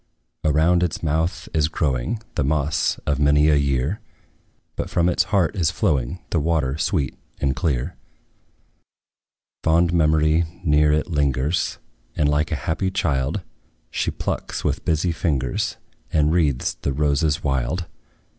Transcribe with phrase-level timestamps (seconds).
[0.43, 3.99] Around its mouth is growing The moss of many a year;
[4.75, 7.95] But from its heart is flowing The water sweet and clear.
[9.63, 11.77] Fond memory near it lingers,
[12.15, 13.41] And, like a happy child,
[13.91, 15.77] She plucks, with busy fingers,
[16.11, 17.85] And wreathes the roses wild.